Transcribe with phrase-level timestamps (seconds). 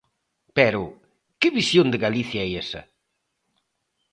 [0.57, 0.81] Pero
[1.39, 2.81] ¿que visión de Galicia é esa?